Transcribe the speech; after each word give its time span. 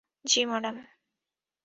জ্বী, 0.25 0.41
ম্যাডাম। 0.45 0.75